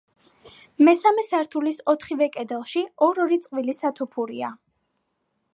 [0.87, 4.55] მესამე სართულის ოთხივე კედელში ორ-ორი წყვილი სათოფურია.